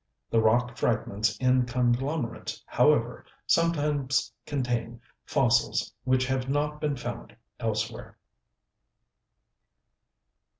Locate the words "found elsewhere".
6.97-8.17